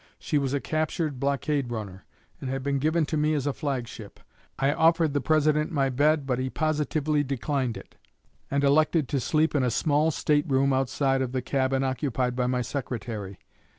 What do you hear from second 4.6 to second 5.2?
offered